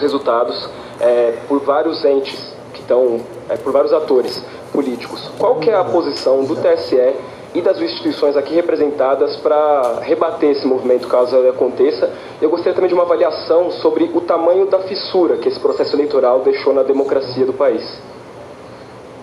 resultados 0.00 0.68
é, 1.00 1.38
por 1.48 1.60
vários 1.60 2.04
entes 2.04 2.38
que 2.72 2.80
estão, 2.80 3.20
é, 3.48 3.56
por 3.56 3.72
vários 3.72 3.92
atores 3.92 4.42
políticos. 4.72 5.30
Qual 5.38 5.56
que 5.56 5.70
é 5.70 5.74
a 5.74 5.84
posição 5.84 6.44
do 6.44 6.56
TSE 6.56 7.14
e 7.52 7.60
das 7.60 7.80
instituições 7.80 8.36
aqui 8.36 8.54
representadas 8.54 9.36
para 9.36 10.00
rebater 10.02 10.50
esse 10.50 10.66
movimento 10.66 11.08
caso 11.08 11.36
ele 11.36 11.48
aconteça? 11.48 12.10
Eu 12.40 12.50
gostaria 12.50 12.74
também 12.74 12.88
de 12.88 12.94
uma 12.94 13.02
avaliação 13.02 13.70
sobre 13.72 14.10
o 14.14 14.20
tamanho 14.20 14.66
da 14.66 14.80
fissura 14.80 15.36
que 15.36 15.48
esse 15.48 15.58
processo 15.58 15.96
eleitoral 15.96 16.40
deixou 16.40 16.72
na 16.72 16.82
democracia 16.82 17.44
do 17.44 17.52
país. 17.52 18.00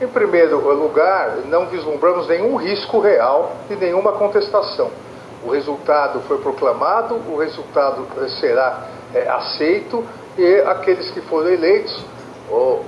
Em 0.00 0.08
primeiro 0.08 0.58
lugar, 0.74 1.38
não 1.46 1.66
vislumbramos 1.66 2.26
nenhum 2.26 2.56
risco 2.56 2.98
real 2.98 3.52
e 3.70 3.76
nenhuma 3.76 4.12
contestação. 4.12 4.90
O 5.44 5.50
resultado 5.50 6.20
foi 6.26 6.38
proclamado, 6.38 7.14
o 7.28 7.36
resultado 7.36 8.06
será 8.40 8.88
é, 9.14 9.28
aceito 9.28 10.04
e 10.36 10.60
aqueles 10.66 11.10
que 11.10 11.20
foram 11.22 11.50
eleitos, 11.50 12.04
ou 12.50 12.84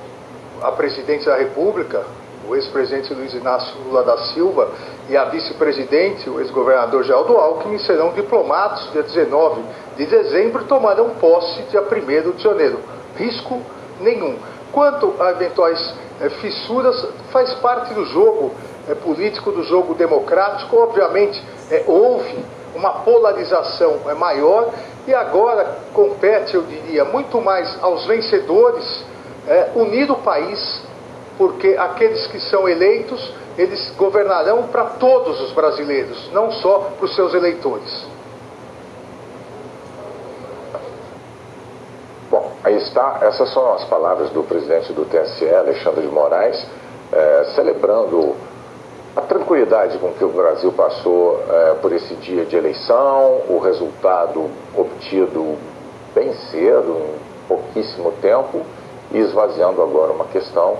a 0.62 0.72
presidente 0.72 1.26
da 1.26 1.36
República, 1.36 2.04
o 2.48 2.54
ex-presidente 2.54 3.12
Luiz 3.14 3.32
Inácio 3.32 3.74
Lula 3.86 4.02
da 4.02 4.18
Silva 4.32 4.70
e 5.08 5.16
a 5.16 5.24
vice-presidente, 5.26 6.28
o 6.28 6.40
ex-governador 6.40 7.02
Geraldo 7.04 7.36
Alckmin, 7.36 7.78
serão 7.78 8.12
diplomados 8.12 8.90
dia 8.92 9.02
19 9.02 9.62
de 9.96 10.06
dezembro 10.06 10.62
e 10.62 10.66
tomarão 10.66 11.10
posse 11.10 11.62
dia 11.70 11.82
1 11.82 12.30
de 12.32 12.42
janeiro. 12.42 12.78
Risco 13.16 13.60
nenhum. 14.00 14.36
Quanto 14.72 15.14
a 15.20 15.30
eventuais 15.30 15.94
é, 16.20 16.28
fissuras, 16.28 17.06
faz 17.30 17.52
parte 17.54 17.94
do 17.94 18.04
jogo 18.06 18.52
é, 18.88 18.94
político, 18.94 19.52
do 19.52 19.62
jogo 19.62 19.94
democrático. 19.94 20.76
Obviamente, 20.76 21.42
é, 21.70 21.84
houve 21.86 22.44
uma 22.74 22.90
polarização 23.00 24.00
é, 24.06 24.14
maior 24.14 24.72
e 25.06 25.14
agora 25.14 25.78
compete, 25.92 26.54
eu 26.54 26.62
diria, 26.62 27.04
muito 27.04 27.40
mais 27.40 27.82
aos 27.82 28.06
vencedores 28.06 29.04
é, 29.46 29.70
unir 29.74 30.10
o 30.10 30.16
país, 30.16 30.82
porque 31.36 31.76
aqueles 31.78 32.26
que 32.28 32.40
são 32.40 32.68
eleitos, 32.68 33.32
eles 33.58 33.92
governarão 33.96 34.64
para 34.68 34.84
todos 34.84 35.40
os 35.40 35.52
brasileiros, 35.52 36.30
não 36.32 36.50
só 36.52 36.92
para 36.96 37.04
os 37.04 37.14
seus 37.14 37.34
eleitores. 37.34 38.06
Bom, 42.30 42.52
aí 42.64 42.76
está, 42.78 43.18
essas 43.22 43.52
são 43.52 43.74
as 43.74 43.84
palavras 43.84 44.30
do 44.30 44.42
presidente 44.42 44.92
do 44.92 45.04
TSE, 45.04 45.48
Alexandre 45.54 46.02
de 46.02 46.08
Moraes, 46.08 46.66
é, 47.12 47.44
celebrando 47.54 48.34
a 49.16 49.20
tranquilidade 49.20 49.98
com 49.98 50.12
que 50.12 50.24
o 50.24 50.28
Brasil 50.28 50.72
passou 50.72 51.40
é, 51.48 51.74
por 51.74 51.92
esse 51.92 52.14
dia 52.16 52.44
de 52.44 52.56
eleição, 52.56 53.42
o 53.48 53.58
resultado 53.58 54.50
obtido 54.76 55.56
bem 56.14 56.32
cedo, 56.50 56.96
em 56.96 57.48
pouquíssimo 57.48 58.12
tempo, 58.20 58.62
e 59.12 59.18
esvaziando 59.18 59.82
agora 59.82 60.12
uma 60.12 60.24
questão 60.26 60.76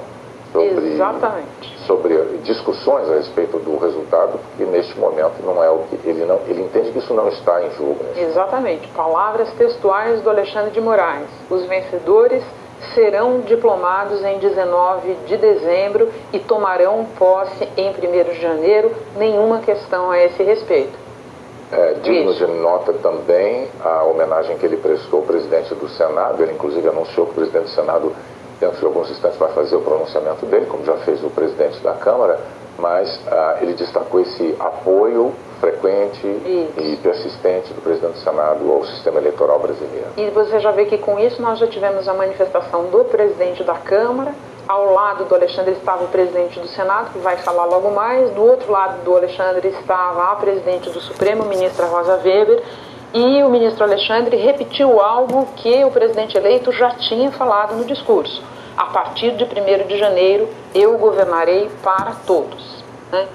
sobre, 0.53 0.93
Exatamente. 0.93 1.79
sobre 1.87 2.17
discussões 2.45 3.11
a 3.11 3.15
respeito 3.15 3.59
do 3.59 3.77
resultado, 3.77 4.39
porque 4.39 4.65
neste 4.65 4.99
momento 4.99 5.43
não 5.45 5.63
é 5.63 5.69
o 5.69 5.79
que 5.79 6.09
ele 6.09 6.25
não 6.25 6.39
ele 6.47 6.63
entende 6.63 6.93
que 6.93 6.99
isso 6.99 7.13
não 7.13 7.29
está 7.29 7.63
em 7.65 7.71
jogo. 7.73 7.99
Exatamente. 8.17 8.87
Palavras 8.89 9.51
textuais 9.55 10.21
do 10.23 10.31
Alexandre 10.31 10.71
de 10.71 10.81
Moraes. 10.81 11.29
Os 11.51 11.65
vencedores 11.67 12.43
serão 12.93 13.41
diplomados 13.41 14.23
em 14.25 14.39
19 14.39 15.15
de 15.27 15.37
dezembro 15.37 16.11
e 16.33 16.39
tomarão 16.39 17.07
posse 17.19 17.69
em 17.77 17.91
1 17.91 17.93
de 18.25 18.41
janeiro. 18.41 18.93
Nenhuma 19.17 19.61
questão 19.61 20.11
a 20.11 20.19
esse 20.19 20.43
respeito. 20.43 21.05
É, 21.73 21.95
digno 21.95 22.35
de 22.35 22.47
nota 22.47 22.93
também 22.93 23.69
a 23.83 24.05
homenagem 24.05 24.57
que 24.59 24.67
ele 24.67 24.77
prestou 24.77 25.21
ao 25.21 25.27
presidente 25.27 25.75
do 25.75 25.89
Senado. 25.89 26.43
Ele, 26.43 26.53
inclusive, 26.53 26.87
anunciou 26.87 27.27
que 27.27 27.33
o 27.33 27.35
presidente 27.35 27.65
do 27.65 27.71
Senado, 27.71 28.13
dentro 28.61 28.79
de 28.79 28.85
alguns 28.85 29.11
instantes, 29.11 29.39
vai 29.39 29.53
fazer 29.53 29.77
o 29.77 29.81
pronunciamento 29.81 30.47
dele, 30.47 30.67
como 30.67 30.85
já 30.85 30.97
fez 30.99 31.23
o 31.23 31.31
presidente 31.31 31.81
da 31.81 31.95
Câmara. 31.95 32.39
Mas 32.77 33.21
ah, 33.29 33.59
ele 33.61 33.75
destacou 33.75 34.21
esse 34.21 34.57
apoio 34.59 35.33
frequente 35.61 36.27
isso. 36.27 36.81
e 36.81 36.97
persistente 36.97 37.73
do 37.73 37.81
presidente 37.81 38.15
do 38.15 38.19
Senado 38.19 38.71
ao 38.71 38.85
sistema 38.85 39.19
eleitoral 39.19 39.59
brasileiro. 39.61 40.09
E 40.17 40.29
você 40.31 40.59
já 40.59 40.73
vê 40.73 40.85
que 40.85 40.99
com 40.99 41.19
isso 41.19 41.41
nós 41.41 41.59
já 41.59 41.67
tivemos 41.67 42.09
a 42.09 42.15
manifestação 42.15 42.87
do 42.87 43.05
presidente 43.05 43.63
da 43.63 43.75
Câmara, 43.75 44.35
ao 44.67 44.93
lado 44.93 45.25
do 45.25 45.35
Alexandre 45.35 45.73
estava 45.73 46.05
o 46.05 46.09
presidente 46.09 46.59
do 46.59 46.67
Senado, 46.69 47.13
que 47.13 47.19
vai 47.19 47.37
falar 47.37 47.65
logo 47.67 47.91
mais, 47.91 48.31
do 48.31 48.43
outro 48.43 48.73
lado 48.73 49.05
do 49.05 49.15
Alexandre 49.15 49.69
estava 49.69 50.33
a 50.33 50.37
presidente 50.37 50.91
do 50.91 51.01
Supremo, 51.01 51.45
ministra 51.45 51.87
Rosa 51.87 52.21
Weber, 52.25 52.63
e 53.15 53.45
o 53.45 53.49
ministro 53.49 53.85
Alexandre 53.85 54.37
repetiu 54.37 55.01
algo 55.01 55.47
que 55.55 55.85
o 55.85 55.91
presidente 55.91 56.37
eleito 56.37 56.73
já 56.73 56.91
tinha 56.91 57.31
falado 57.31 57.77
no 57.77 57.85
discurso. 57.85 58.43
A 58.77 58.87
partir 58.87 59.37
de 59.37 59.45
1 59.45 59.87
de 59.87 59.97
janeiro, 59.97 60.49
eu 60.75 60.99
governarei 60.99 61.71
para 61.81 62.17
todos. 62.27 62.84